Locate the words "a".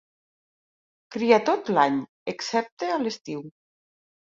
2.99-3.01